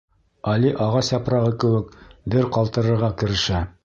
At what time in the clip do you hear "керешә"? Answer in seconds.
3.23-3.63